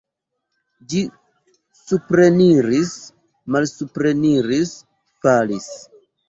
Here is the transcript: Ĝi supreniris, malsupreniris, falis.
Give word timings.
Ĝi 0.93 1.01
supreniris, 1.79 2.95
malsupreniris, 3.57 4.73
falis. 5.27 5.71